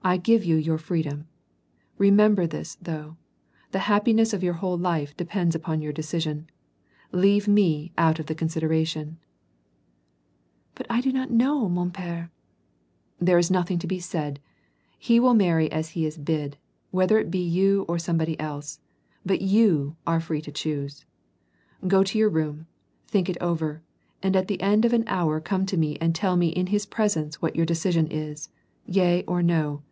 [0.00, 1.28] I give you your freedom.
[1.98, 3.18] Remember this, though,
[3.72, 6.48] the happiness of your whole life depends upon your decision.
[7.12, 9.16] Leave me out of the considerar tion;^"
[10.76, 12.30] But I do not know, rnon pere."
[13.20, 14.40] "There's nothing to be said.
[14.98, 16.56] He will marry as he is bid,
[16.90, 18.80] whether it be you or soiuel)ody else,
[19.26, 21.04] but i/ou are free to choose.
[21.86, 22.66] Go to your room;
[23.08, 23.82] think it over,
[24.22, 26.86] and at the ^nd of an hour come to me and tell me in his
[26.86, 28.48] presence what your decision is,
[28.86, 29.82] yea, or no.